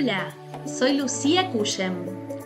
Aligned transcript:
Hola, 0.00 0.32
soy 0.64 0.92
Lucía 0.92 1.50
Cuyem. 1.50 1.92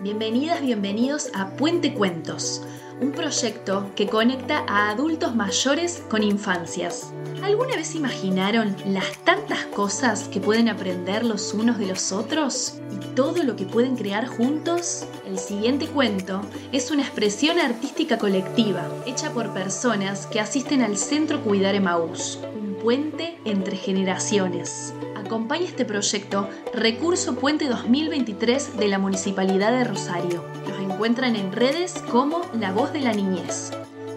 Bienvenidas, 0.00 0.62
bienvenidos 0.62 1.28
a 1.34 1.50
Puente 1.50 1.92
Cuentos, 1.92 2.62
un 2.98 3.12
proyecto 3.12 3.90
que 3.94 4.06
conecta 4.06 4.64
a 4.66 4.88
adultos 4.88 5.34
mayores 5.34 6.02
con 6.08 6.22
infancias. 6.22 7.12
¿Alguna 7.42 7.76
vez 7.76 7.94
imaginaron 7.94 8.74
las 8.86 9.18
tantas 9.24 9.66
cosas 9.66 10.28
que 10.28 10.40
pueden 10.40 10.70
aprender 10.70 11.26
los 11.26 11.52
unos 11.52 11.78
de 11.78 11.88
los 11.88 12.10
otros? 12.10 12.78
¿Y 12.90 13.14
todo 13.14 13.42
lo 13.42 13.54
que 13.54 13.66
pueden 13.66 13.96
crear 13.96 14.28
juntos? 14.28 15.04
El 15.26 15.38
siguiente 15.38 15.88
cuento 15.88 16.40
es 16.72 16.90
una 16.90 17.02
expresión 17.02 17.58
artística 17.58 18.16
colectiva, 18.16 18.88
hecha 19.04 19.30
por 19.34 19.52
personas 19.52 20.26
que 20.26 20.40
asisten 20.40 20.80
al 20.80 20.96
Centro 20.96 21.42
Cuidar 21.42 21.74
Emaús, 21.74 22.38
un 22.54 22.76
puente 22.76 23.36
entre 23.44 23.76
generaciones 23.76 24.94
acompaña 25.22 25.64
este 25.64 25.84
proyecto 25.84 26.48
Recurso 26.74 27.36
Puente 27.36 27.68
2023 27.68 28.76
de 28.76 28.88
la 28.88 28.98
Municipalidad 28.98 29.72
de 29.72 29.84
Rosario. 29.84 30.44
Los 30.68 30.78
encuentran 30.78 31.36
en 31.36 31.52
redes 31.52 31.94
como 32.10 32.42
La 32.58 32.72
Voz 32.72 32.92
de 32.92 33.00
la 33.00 33.12
Niñez. 33.12 33.70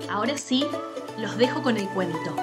Ahora 0.09 0.38
sí, 0.38 0.66
los 1.20 1.38
dejo 1.38 1.62
con 1.62 1.78
el 1.78 1.88
cuento. 1.90 2.36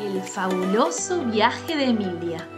El 0.00 0.20
fabuloso 0.22 1.24
viaje 1.24 1.76
de 1.76 1.84
Emilia. 1.86 2.48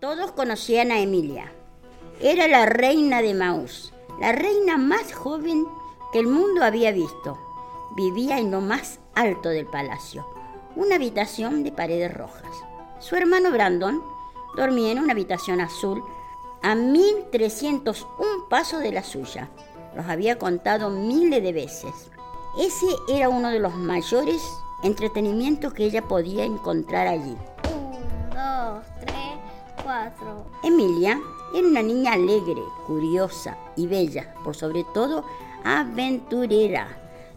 Todos 0.00 0.32
conocían 0.32 0.92
a 0.92 1.00
Emilia. 1.00 1.52
Era 2.20 2.46
la 2.46 2.66
reina 2.66 3.20
de 3.20 3.34
Maús 3.34 3.92
la 4.20 4.32
reina 4.32 4.76
más 4.76 5.12
joven 5.12 5.66
que 6.12 6.18
el 6.18 6.26
mundo 6.26 6.64
había 6.64 6.92
visto. 6.92 7.38
Vivía 7.96 8.38
en 8.38 8.50
lo 8.50 8.60
más 8.60 8.98
alto 9.14 9.48
del 9.48 9.66
palacio, 9.66 10.26
una 10.76 10.96
habitación 10.96 11.64
de 11.64 11.72
paredes 11.72 12.12
rojas. 12.12 12.50
Su 13.00 13.16
hermano 13.16 13.50
Brandon 13.50 14.02
dormía 14.56 14.92
en 14.92 14.98
una 14.98 15.12
habitación 15.12 15.60
azul 15.60 16.02
a 16.62 16.74
1301 16.74 18.48
pasos 18.48 18.80
de 18.80 18.92
la 18.92 19.02
suya. 19.02 19.48
Los 19.94 20.06
había 20.06 20.38
contado 20.38 20.90
miles 20.90 21.42
de 21.42 21.52
veces. 21.52 22.10
Ese 22.58 22.86
era 23.08 23.28
uno 23.28 23.50
de 23.50 23.60
los 23.60 23.74
mayores 23.74 24.42
entretenimientos 24.82 25.72
que 25.72 25.84
ella 25.84 26.02
podía 26.02 26.44
encontrar 26.44 27.06
allí. 27.06 27.36
Un, 27.72 28.30
dos, 28.30 28.84
tres, 29.00 29.17
cuatro. 29.88 30.44
Emilia 30.62 31.18
era 31.54 31.66
una 31.66 31.80
niña 31.80 32.12
alegre, 32.12 32.60
curiosa 32.86 33.56
y 33.74 33.86
bella, 33.86 34.34
por 34.44 34.54
sobre 34.54 34.84
todo 34.92 35.24
aventurera. 35.64 36.88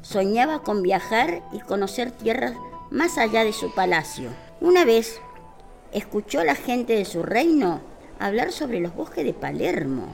Soñaba 0.01 0.61
con 0.61 0.81
viajar 0.81 1.43
y 1.53 1.59
conocer 1.61 2.11
tierras 2.11 2.53
más 2.89 3.17
allá 3.17 3.45
de 3.45 3.53
su 3.53 3.73
palacio. 3.73 4.31
Una 4.59 4.83
vez 4.83 5.21
escuchó 5.93 6.41
a 6.41 6.43
la 6.43 6.55
gente 6.55 6.93
de 6.93 7.05
su 7.05 7.23
reino 7.23 7.79
hablar 8.19 8.51
sobre 8.51 8.81
los 8.81 8.93
bosques 8.93 9.23
de 9.23 9.33
Palermo. 9.33 10.07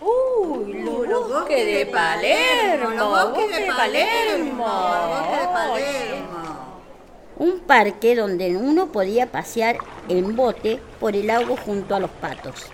¡Uy, 0.00 0.84
los, 0.84 1.28
bosques 1.28 1.66
de 1.66 1.86
Palermo! 1.86 2.90
¡Los 2.90 3.34
bosques 3.34 3.58
de 3.58 3.66
Palermo! 3.66 4.54
¡Los 4.54 5.18
bosques 5.18 5.40
de 5.40 5.46
Palermo! 5.48 6.31
Un 7.42 7.58
parque 7.58 8.14
donde 8.14 8.56
uno 8.56 8.92
podía 8.92 9.32
pasear 9.32 9.76
en 10.08 10.36
bote 10.36 10.78
por 11.00 11.16
el 11.16 11.28
agua 11.28 11.56
junto 11.56 11.96
a 11.96 11.98
los 11.98 12.10
patos. 12.12 12.66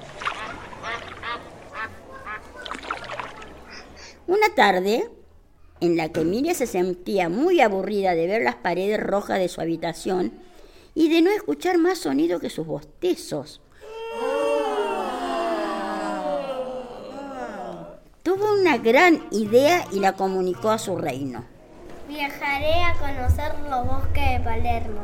Una 4.27 4.55
tarde, 4.55 5.09
en 5.81 5.97
la 5.97 6.11
que 6.11 6.21
Emilia 6.21 6.53
se 6.53 6.67
sentía 6.67 7.31
muy 7.31 7.63
aburrida 7.63 8.15
de 8.15 8.27
ver 8.27 8.43
las 8.43 8.57
paredes 8.57 9.01
rojas 9.01 9.39
de 9.39 9.49
su 9.49 9.63
habitación 9.63 10.35
y 10.95 11.09
de 11.09 11.23
no 11.23 11.31
escuchar 11.31 11.79
más 11.79 12.01
sonido 12.01 12.39
que 12.39 12.51
sus 12.51 12.67
bostezos. 12.67 13.63
Tuvo 18.23 18.53
una 18.53 18.77
gran 18.77 19.29
idea 19.31 19.87
y 19.93 20.01
la 20.01 20.13
comunicó 20.13 20.69
a 20.69 20.79
su 20.79 20.95
reino. 20.99 21.58
Viajaré 22.19 22.83
a 22.83 22.95
conocer 22.95 23.53
los 23.71 23.87
bosques 23.87 24.33
de 24.33 24.41
Palermo. 24.41 25.03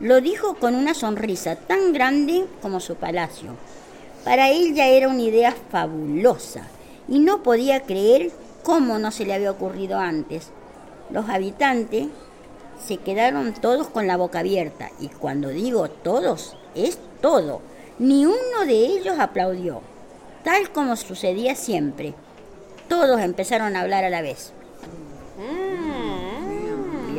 Lo 0.00 0.20
dijo 0.20 0.54
con 0.54 0.74
una 0.74 0.92
sonrisa 0.92 1.54
tan 1.54 1.92
grande 1.92 2.46
como 2.60 2.80
su 2.80 2.96
palacio. 2.96 3.52
Para 4.24 4.50
él 4.50 4.74
ya 4.74 4.88
era 4.88 5.06
una 5.06 5.22
idea 5.22 5.54
fabulosa 5.70 6.62
y 7.06 7.20
no 7.20 7.44
podía 7.44 7.82
creer 7.82 8.32
cómo 8.64 8.98
no 8.98 9.12
se 9.12 9.24
le 9.24 9.34
había 9.34 9.52
ocurrido 9.52 10.00
antes. 10.00 10.50
Los 11.10 11.28
habitantes 11.28 12.08
se 12.84 12.96
quedaron 12.96 13.54
todos 13.54 13.86
con 13.86 14.08
la 14.08 14.16
boca 14.16 14.40
abierta 14.40 14.90
y 14.98 15.10
cuando 15.10 15.50
digo 15.50 15.88
todos, 15.88 16.56
es 16.74 16.98
todo. 17.20 17.62
Ni 18.00 18.26
uno 18.26 18.64
de 18.66 18.84
ellos 18.84 19.20
aplaudió, 19.20 19.80
tal 20.42 20.72
como 20.72 20.96
sucedía 20.96 21.54
siempre. 21.54 22.14
Todos 22.88 23.20
empezaron 23.20 23.76
a 23.76 23.82
hablar 23.82 24.04
a 24.04 24.10
la 24.10 24.22
vez. 24.22 24.54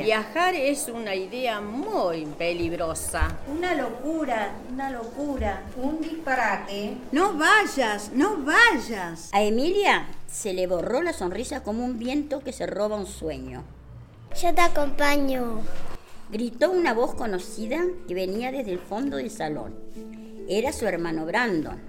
Viajar 0.09 0.55
es 0.55 0.87
una 0.87 1.13
idea 1.13 1.61
muy 1.61 2.25
peligrosa. 2.25 3.37
Una 3.47 3.75
locura, 3.75 4.55
una 4.73 4.89
locura, 4.89 5.61
un 5.77 6.01
disparate. 6.01 6.97
No 7.11 7.37
vayas, 7.37 8.11
no 8.11 8.37
vayas. 8.37 9.29
A 9.31 9.43
Emilia 9.43 10.07
se 10.27 10.53
le 10.53 10.65
borró 10.65 11.03
la 11.03 11.13
sonrisa 11.13 11.61
como 11.61 11.85
un 11.85 11.99
viento 11.99 12.39
que 12.39 12.53
se 12.53 12.65
roba 12.65 12.95
un 12.95 13.05
sueño. 13.05 13.63
Yo 14.41 14.51
te 14.55 14.61
acompaño. 14.61 15.61
Gritó 16.31 16.71
una 16.71 16.95
voz 16.95 17.13
conocida 17.13 17.79
que 18.07 18.15
venía 18.15 18.51
desde 18.51 18.71
el 18.71 18.79
fondo 18.79 19.17
del 19.17 19.29
salón. 19.29 19.75
Era 20.47 20.73
su 20.73 20.87
hermano 20.87 21.27
Brandon. 21.27 21.79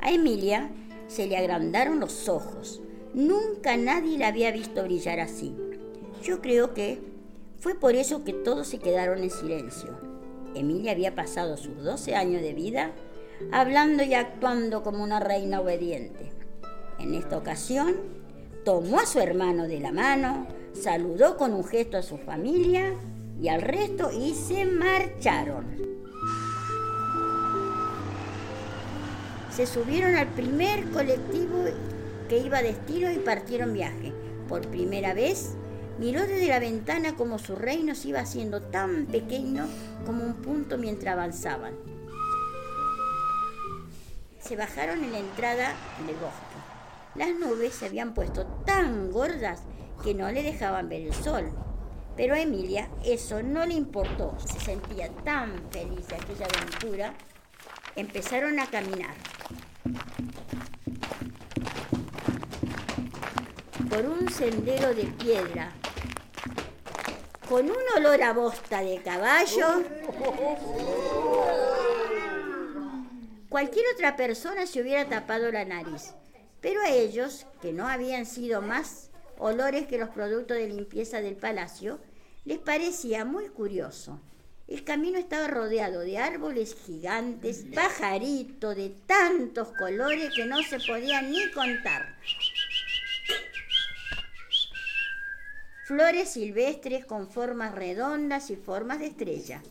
A 0.00 0.10
Emilia 0.10 0.68
se 1.06 1.28
le 1.28 1.36
agrandaron 1.36 2.00
los 2.00 2.28
ojos. 2.28 2.80
Nunca 3.14 3.76
nadie 3.76 4.18
la 4.18 4.26
había 4.26 4.50
visto 4.50 4.82
brillar 4.82 5.20
así. 5.20 5.54
Yo 6.24 6.40
creo 6.40 6.74
que 6.74 7.14
fue 7.58 7.74
por 7.74 7.94
eso 7.94 8.24
que 8.24 8.32
todos 8.32 8.68
se 8.68 8.78
quedaron 8.78 9.22
en 9.22 9.30
silencio. 9.30 9.98
Emilia 10.54 10.92
había 10.92 11.14
pasado 11.14 11.56
sus 11.56 11.82
12 11.82 12.14
años 12.14 12.42
de 12.42 12.54
vida 12.54 12.92
hablando 13.52 14.02
y 14.02 14.14
actuando 14.14 14.82
como 14.82 15.02
una 15.02 15.20
reina 15.20 15.60
obediente. 15.60 16.32
En 16.98 17.14
esta 17.14 17.36
ocasión, 17.36 17.96
tomó 18.64 18.98
a 19.00 19.06
su 19.06 19.20
hermano 19.20 19.68
de 19.68 19.80
la 19.80 19.92
mano, 19.92 20.46
saludó 20.72 21.36
con 21.36 21.52
un 21.52 21.64
gesto 21.64 21.96
a 21.98 22.02
su 22.02 22.18
familia 22.18 22.94
y 23.40 23.48
al 23.48 23.62
resto 23.62 24.10
y 24.12 24.34
se 24.34 24.64
marcharon. 24.64 25.76
Se 29.50 29.66
subieron 29.66 30.16
al 30.16 30.28
primer 30.28 30.90
colectivo 30.90 31.64
que 32.28 32.38
iba 32.38 32.58
a 32.58 32.62
destino 32.62 33.10
y 33.10 33.18
partieron 33.18 33.72
viaje. 33.72 34.12
Por 34.48 34.66
primera 34.68 35.14
vez, 35.14 35.56
miró 35.98 36.20
desde 36.22 36.48
la 36.48 36.58
ventana 36.58 37.16
como 37.16 37.38
su 37.38 37.56
reino 37.56 37.94
se 37.94 38.08
iba 38.08 38.20
haciendo 38.20 38.62
tan 38.62 39.06
pequeño 39.06 39.66
como 40.04 40.24
un 40.24 40.34
punto 40.34 40.78
mientras 40.78 41.14
avanzaban. 41.14 41.74
Se 44.40 44.56
bajaron 44.56 45.02
en 45.02 45.12
la 45.12 45.18
entrada 45.18 45.74
del 46.06 46.16
bosque. 46.16 46.56
Las 47.16 47.30
nubes 47.30 47.74
se 47.74 47.86
habían 47.86 48.14
puesto 48.14 48.46
tan 48.64 49.10
gordas 49.10 49.62
que 50.04 50.14
no 50.14 50.30
le 50.30 50.42
dejaban 50.42 50.88
ver 50.88 51.02
el 51.02 51.14
sol. 51.14 51.50
Pero 52.16 52.34
a 52.34 52.40
Emilia 52.40 52.88
eso 53.04 53.42
no 53.42 53.66
le 53.66 53.74
importó. 53.74 54.36
Se 54.38 54.60
sentía 54.60 55.08
tan 55.24 55.52
feliz 55.70 56.06
de 56.08 56.16
aquella 56.16 56.46
aventura. 56.46 57.14
Empezaron 57.96 58.60
a 58.60 58.66
caminar. 58.66 59.14
Por 63.88 64.04
un 64.06 64.30
sendero 64.30 64.94
de 64.94 65.04
piedra. 65.04 65.72
Con 67.48 67.70
un 67.70 67.76
olor 67.96 68.22
a 68.22 68.32
bosta 68.32 68.82
de 68.82 69.00
caballo. 69.02 69.84
Cualquier 73.48 73.84
otra 73.94 74.16
persona 74.16 74.66
se 74.66 74.82
hubiera 74.82 75.08
tapado 75.08 75.52
la 75.52 75.64
nariz. 75.64 76.14
Pero 76.60 76.80
a 76.80 76.90
ellos, 76.90 77.46
que 77.62 77.72
no 77.72 77.86
habían 77.86 78.26
sido 78.26 78.62
más 78.62 79.10
olores 79.38 79.86
que 79.86 79.98
los 79.98 80.08
productos 80.08 80.56
de 80.56 80.68
limpieza 80.68 81.20
del 81.20 81.36
palacio, 81.36 82.00
les 82.44 82.58
parecía 82.58 83.24
muy 83.24 83.48
curioso. 83.48 84.20
El 84.66 84.82
camino 84.82 85.16
estaba 85.16 85.46
rodeado 85.46 86.00
de 86.00 86.18
árboles 86.18 86.76
gigantes, 86.84 87.64
pajaritos 87.72 88.74
de 88.74 88.96
tantos 89.06 89.68
colores 89.78 90.34
que 90.34 90.44
no 90.44 90.60
se 90.64 90.80
podían 90.80 91.30
ni 91.30 91.48
contar. 91.52 92.16
Flores 95.86 96.32
silvestres 96.32 97.06
con 97.06 97.28
formas 97.28 97.72
redondas 97.72 98.50
y 98.50 98.56
formas 98.56 98.98
de 98.98 99.06
estrella. 99.06 99.62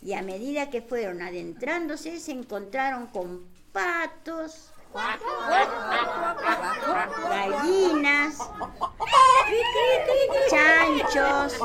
Y 0.00 0.14
a 0.14 0.22
medida 0.22 0.70
que 0.70 0.80
fueron 0.80 1.20
adentrándose, 1.20 2.18
se 2.18 2.32
encontraron 2.32 3.08
con 3.08 3.44
patos, 3.70 4.72
gallinas, 7.28 8.38
Caballos. 10.48 11.58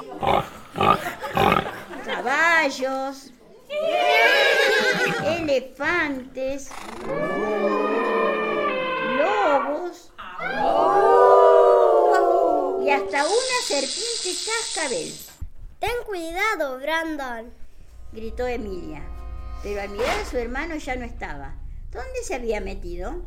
Caballos. 2.05 3.31
Elefantes. 5.23 6.69
Lobos. 9.17 10.11
Y 12.85 12.91
hasta 12.91 13.25
una 13.25 13.64
serpiente 13.81 14.39
cascabel. 14.45 15.11
Ten 15.79 15.91
cuidado, 16.05 16.79
Brandon. 16.79 17.51
Gritó 18.13 18.47
Emilia. 18.47 19.01
Pero 19.63 19.81
al 19.81 19.89
mirar 19.89 20.21
a 20.21 20.25
su 20.25 20.37
hermano 20.37 20.75
ya 20.75 20.95
no 20.95 21.03
estaba. 21.03 21.55
¿Dónde 21.91 22.23
se 22.23 22.35
había 22.35 22.61
metido? 22.61 23.25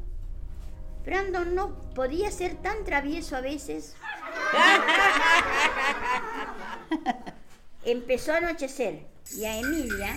Brandon 1.05 1.55
no 1.55 1.79
podía 1.91 2.31
ser 2.31 2.55
tan 2.63 2.83
travieso 2.85 3.37
a 3.37 3.43
veces. 3.43 3.95
Empezó 7.85 8.33
a 8.33 8.39
anochecer 8.39 9.07
y 9.37 9.45
a 9.45 9.59
Emilia 9.59 10.17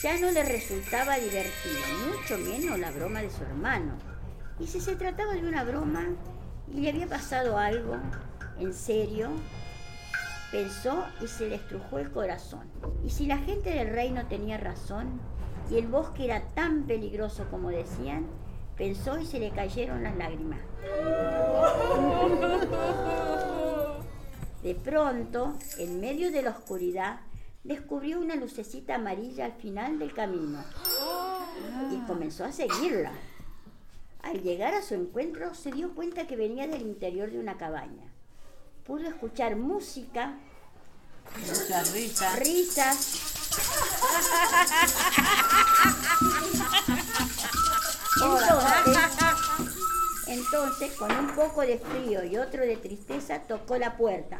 ya 0.00 0.16
no 0.20 0.30
le 0.30 0.44
resultaba 0.44 1.18
divertido, 1.18 1.80
mucho 2.06 2.38
menos 2.38 2.78
la 2.78 2.92
broma 2.92 3.22
de 3.22 3.30
su 3.30 3.42
hermano. 3.42 3.98
Y 4.60 4.68
si 4.68 4.80
se 4.80 4.94
trataba 4.94 5.32
de 5.32 5.40
una 5.40 5.64
broma 5.64 6.06
y 6.72 6.80
le 6.80 6.90
había 6.90 7.08
pasado 7.08 7.58
algo, 7.58 7.96
en 8.58 8.72
serio, 8.72 9.30
pensó 10.50 11.04
y 11.22 11.26
se 11.26 11.48
le 11.48 11.56
estrujó 11.56 11.98
el 11.98 12.10
corazón. 12.10 12.70
Y 13.04 13.10
si 13.10 13.26
la 13.26 13.38
gente 13.38 13.70
del 13.70 13.88
reino 13.88 14.26
tenía 14.26 14.56
razón 14.58 15.20
y 15.70 15.76
el 15.78 15.88
bosque 15.88 16.24
era 16.24 16.42
tan 16.54 16.84
peligroso 16.84 17.46
como 17.50 17.70
decían, 17.70 18.26
pensó 18.76 19.18
y 19.18 19.26
se 19.26 19.40
le 19.40 19.50
cayeron 19.50 20.02
las 20.02 20.16
lágrimas. 20.16 20.60
De 24.62 24.74
pronto, 24.74 25.56
en 25.78 26.00
medio 26.00 26.30
de 26.30 26.42
la 26.42 26.50
oscuridad, 26.50 27.20
descubrió 27.64 28.20
una 28.20 28.36
lucecita 28.36 28.94
amarilla 28.94 29.44
al 29.44 29.52
final 29.52 29.98
del 29.98 30.12
camino 30.12 30.64
y 31.92 32.06
comenzó 32.06 32.44
a 32.44 32.52
seguirla. 32.52 33.12
Al 34.22 34.42
llegar 34.42 34.74
a 34.74 34.82
su 34.82 34.94
encuentro, 34.94 35.54
se 35.54 35.70
dio 35.70 35.94
cuenta 35.94 36.26
que 36.26 36.36
venía 36.36 36.66
del 36.66 36.82
interior 36.82 37.30
de 37.30 37.38
una 37.38 37.56
cabaña. 37.56 38.12
Pudo 38.86 39.08
escuchar 39.08 39.56
música, 39.56 40.34
Muchas 41.40 41.92
risas. 41.92 42.38
risas. 42.38 43.22
Entonces, 48.16 48.96
entonces, 50.28 50.92
con 50.92 51.10
un 51.12 51.34
poco 51.34 51.62
de 51.62 51.78
frío 51.78 52.24
y 52.24 52.36
otro 52.36 52.62
de 52.62 52.76
tristeza, 52.76 53.40
tocó 53.40 53.76
la 53.76 53.96
puerta. 53.96 54.38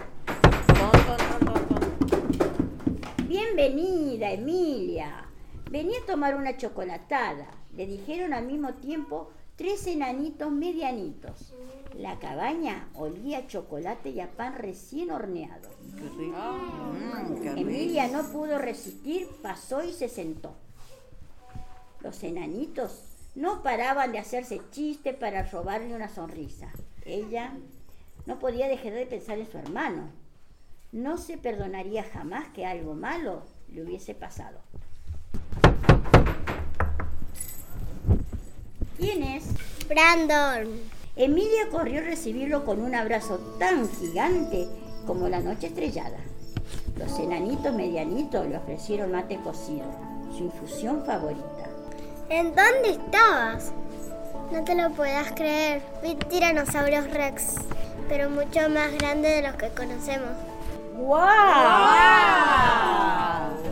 Bienvenida, 3.26 4.30
Emilia. 4.30 5.26
Venía 5.70 5.98
a 6.00 6.06
tomar 6.06 6.36
una 6.36 6.56
chocolatada. 6.56 7.46
Le 7.74 7.86
dijeron 7.86 8.32
al 8.32 8.46
mismo 8.46 8.74
tiempo 8.74 9.30
tres 9.56 9.86
enanitos 9.86 10.52
medianitos. 10.52 11.52
La 11.94 12.18
cabaña 12.18 12.88
olía 12.94 13.38
a 13.38 13.46
chocolate 13.46 14.10
y 14.10 14.20
a 14.20 14.30
pan 14.30 14.54
recién 14.54 15.10
horneado. 15.10 15.70
Mm, 15.94 17.42
rico. 17.42 17.56
Emilia 17.56 18.08
no 18.08 18.22
pudo 18.30 18.58
resistir, 18.58 19.28
pasó 19.42 19.82
y 19.82 19.92
se 19.92 20.08
sentó. 20.08 20.54
Los 22.00 22.22
enanitos 22.22 23.02
no 23.34 23.62
paraban 23.62 24.12
de 24.12 24.18
hacerse 24.18 24.60
chistes 24.70 25.16
para 25.16 25.42
robarle 25.42 25.94
una 25.94 26.08
sonrisa. 26.08 26.70
Ella 27.04 27.54
no 28.26 28.38
podía 28.38 28.68
dejar 28.68 28.92
de 28.92 29.06
pensar 29.06 29.38
en 29.38 29.50
su 29.50 29.56
hermano. 29.56 30.10
No 30.92 31.16
se 31.16 31.38
perdonaría 31.38 32.04
jamás 32.04 32.48
que 32.48 32.66
algo 32.66 32.94
malo 32.94 33.42
le 33.68 33.82
hubiese 33.82 34.14
pasado. 34.14 34.60
¿Quién 38.98 39.22
es? 39.22 39.44
Brandon. 39.88 40.80
Emilia 41.16 41.68
corrió 41.70 42.00
a 42.00 42.04
recibirlo 42.04 42.64
con 42.64 42.80
un 42.80 42.94
abrazo 42.94 43.38
tan 43.58 43.88
gigante 43.90 44.66
como 45.06 45.28
la 45.28 45.40
noche 45.40 45.66
estrellada. 45.66 46.18
Los 46.98 47.18
enanitos 47.18 47.74
medianitos 47.74 48.46
le 48.46 48.56
ofrecieron 48.56 49.12
mate 49.12 49.36
cocido, 49.36 49.84
su 50.36 50.44
infusión 50.44 51.04
favorita. 51.04 51.68
¿En 52.30 52.54
dónde 52.54 52.90
estabas? 52.90 53.72
No 54.50 54.64
te 54.64 54.74
lo 54.74 54.90
puedas 54.90 55.32
creer. 55.32 55.82
Vi 56.02 56.14
tiranosaurios 56.14 57.10
rex, 57.12 57.56
pero 58.08 58.30
mucho 58.30 58.68
más 58.70 58.92
grandes 58.98 59.36
de 59.36 59.42
los 59.42 59.56
que 59.56 59.68
conocemos. 59.70 60.30
¡Guau! 60.96 61.26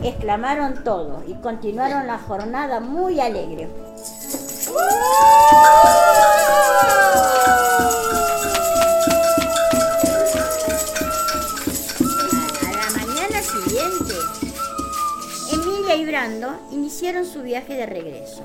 Exclamaron 0.03 0.83
todos 0.83 1.23
y 1.27 1.33
continuaron 1.35 2.05
la 2.05 2.19
jornada 2.19 2.79
muy 2.79 3.19
alegre. 3.19 3.67
Iniciaron 16.71 17.25
su 17.25 17.41
viaje 17.41 17.75
de 17.75 17.85
regreso. 17.85 18.43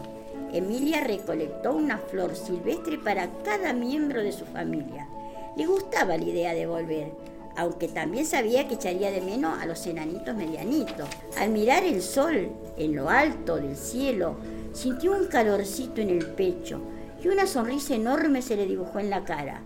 Emilia 0.53 1.01
recolectó 1.03 1.73
una 1.73 1.99
flor 1.99 2.35
silvestre 2.35 2.99
para 2.99 3.29
cada 3.45 3.73
miembro 3.73 4.23
de 4.23 4.33
su 4.33 4.45
familia. 4.45 5.09
Le 5.57 5.67
gustaba 5.67 6.17
la 6.17 6.25
idea 6.25 6.53
de 6.53 6.67
volver, 6.67 7.13
aunque 7.57 7.89
también 7.89 8.27
sabía 8.27 8.67
que 8.67 8.75
echaría 8.75 9.11
de 9.11 9.21
menos 9.21 9.61
a 9.61 9.67
los 9.67 9.87
enanitos 9.87 10.35
medianitos. 10.35 11.09
Al 11.39 11.51
mirar 11.51 11.85
el 11.85 12.03
sol 12.03 12.51
en 12.77 12.97
lo 12.97 13.09
alto 13.09 13.57
del 13.57 13.77
cielo, 13.77 14.37
sintió 14.73 15.13
un 15.13 15.27
calorcito 15.27 16.01
en 16.01 16.11
el 16.11 16.27
pecho 16.27 16.81
y 17.23 17.29
una 17.29 17.47
sonrisa 17.47 17.95
enorme 17.95 18.43
se 18.43 18.57
le 18.57 18.67
dibujó 18.67 18.99
en 18.99 19.11
la 19.11 19.25
cara. 19.25 19.61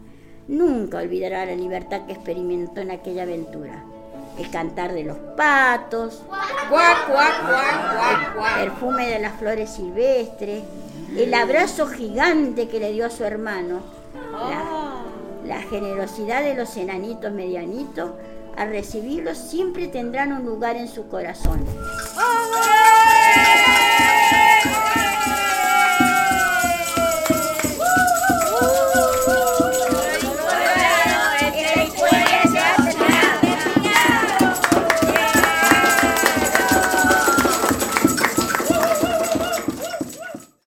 Nunca 0.49 0.99
olvidará 0.99 1.47
la 1.47 1.55
libertad 1.55 2.07
que 2.07 2.13
experimentó 2.13 2.81
en 2.81 2.91
aquella 2.91 3.23
aventura. 3.23 3.85
El 4.39 4.51
cantar 4.51 4.93
de 4.93 5.05
los 5.05 5.17
patos, 5.37 6.23
Cuac, 6.29 6.69
cuac, 6.69 7.07
cuac, 7.09 7.47
cuac, 7.47 8.35
cuac. 8.35 8.55
perfume 8.57 9.07
de 9.07 9.21
las 9.21 9.39
flores 9.39 9.71
silvestres, 9.71 10.63
el 11.17 11.33
abrazo 11.33 11.87
gigante 11.87 12.69
que 12.69 12.81
le 12.81 12.93
dio 12.93 13.07
a 13.07 13.11
su 13.11 13.23
hermano, 13.25 13.81
la, 14.33 15.03
la 15.47 15.63
generosidad 15.63 16.43
de 16.43 16.55
los 16.55 16.77
enanitos 16.77 17.33
medianitos, 17.33 18.11
al 18.57 18.71
recibirlos 18.71 19.39
siempre 19.39 19.87
tendrán 19.87 20.33
un 20.33 20.45
lugar 20.45 20.77
en 20.77 20.89
su 20.89 21.09
corazón. 21.09 21.65